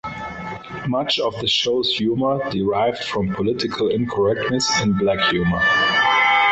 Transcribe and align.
Much 0.87 1.19
of 1.19 1.39
the 1.41 1.47
show's 1.47 1.95
humour 1.95 2.39
derived 2.49 3.03
from 3.03 3.35
political 3.35 3.87
incorrectness 3.89 4.81
and 4.81 4.97
black 4.97 5.29
humour. 5.31 5.61